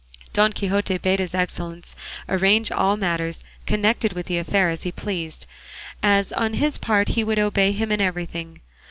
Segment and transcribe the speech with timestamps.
[0.33, 1.93] Don Quixote bade his excellence
[2.27, 5.45] arrange all matters connected with the affair as he pleased,
[6.01, 8.61] as on his part he would obey him in everything.